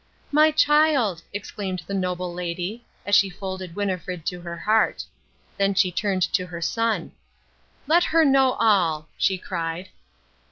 "My 0.31 0.49
child!" 0.49 1.21
exclaimed 1.31 1.83
the 1.85 1.93
noble 1.93 2.33
lady, 2.33 2.83
as 3.05 3.13
she 3.15 3.29
folded 3.29 3.75
Winnifred 3.75 4.25
to 4.25 4.41
her 4.41 4.57
heart. 4.57 5.05
Then 5.57 5.75
she 5.75 5.91
turned 5.91 6.23
to 6.33 6.47
her 6.47 6.59
son. 6.59 7.11
"Let 7.85 8.05
her 8.05 8.25
know 8.25 8.53
all!" 8.53 9.09
she 9.19 9.37
cried. 9.37 9.89